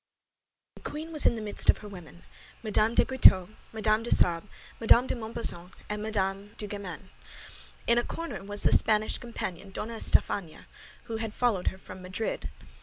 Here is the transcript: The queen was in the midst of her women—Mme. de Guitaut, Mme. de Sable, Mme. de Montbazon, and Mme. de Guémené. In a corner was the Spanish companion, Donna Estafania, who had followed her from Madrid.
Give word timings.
The 0.77 0.81
queen 0.81 1.11
was 1.11 1.27
in 1.27 1.35
the 1.35 1.43
midst 1.43 1.69
of 1.69 1.77
her 1.77 1.87
women—Mme. 1.87 2.95
de 2.95 3.05
Guitaut, 3.05 3.49
Mme. 3.71 4.01
de 4.01 4.09
Sable, 4.09 4.47
Mme. 4.79 5.05
de 5.05 5.13
Montbazon, 5.15 5.73
and 5.89 6.01
Mme. 6.01 6.55
de 6.57 6.67
Guémené. 6.67 7.01
In 7.85 7.99
a 7.99 8.03
corner 8.03 8.43
was 8.43 8.63
the 8.63 8.71
Spanish 8.73 9.19
companion, 9.19 9.69
Donna 9.69 9.97
Estafania, 9.97 10.65
who 11.03 11.17
had 11.17 11.35
followed 11.35 11.67
her 11.67 11.77
from 11.77 12.01
Madrid. 12.01 12.49